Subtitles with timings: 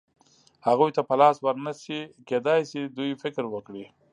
[0.67, 1.99] هغوی ته په لاس ور نه شي،
[2.29, 3.85] کېدای شي دوی فکر وکړي.